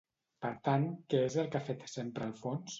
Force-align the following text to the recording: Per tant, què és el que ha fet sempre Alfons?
Per 0.45 0.49
tant, 0.69 0.87
què 1.15 1.21
és 1.27 1.37
el 1.43 1.53
que 1.53 1.63
ha 1.63 1.69
fet 1.71 1.87
sempre 1.97 2.29
Alfons? 2.31 2.67